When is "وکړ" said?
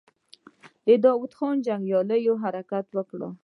2.97-3.19